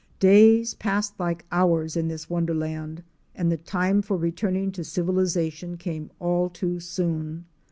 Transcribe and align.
Days 0.19 0.73
passed 0.73 1.19
like 1.19 1.45
hours 1.51 1.95
in 1.95 2.07
this 2.07 2.27
wonderland, 2.27 3.03
and 3.35 3.51
the 3.51 3.55
time 3.57 4.01
for 4.01 4.17
returning 4.17 4.71
to 4.71 4.83
civilization 4.83 5.77
came 5.77 6.09
all 6.19 6.49
too 6.49 6.79
soon. 6.79 7.45